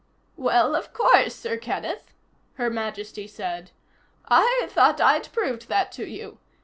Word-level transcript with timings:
"Well, 0.35 0.75
of 0.75 0.93
course, 0.93 1.35
Sir 1.35 1.57
Kenneth," 1.57 2.11
Her 2.55 2.71
Majesty 2.71 3.27
said. 3.27 3.69
"I 4.27 4.65
thought 4.67 4.99
I'd 4.99 5.31
proved 5.31 5.67
that 5.69 5.91
to 5.91 6.07
you. 6.09 6.39